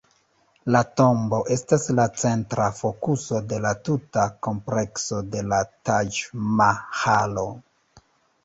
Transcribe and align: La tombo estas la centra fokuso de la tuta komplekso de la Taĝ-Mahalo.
La 0.75 0.79
tombo 0.99 1.41
estas 1.55 1.83
la 1.99 2.05
centra 2.21 2.65
fokuso 2.79 3.41
de 3.51 3.59
la 3.67 3.75
tuta 3.89 4.25
komplekso 4.49 5.23
de 5.37 5.45
la 5.53 5.61
Taĝ-Mahalo. 5.91 7.49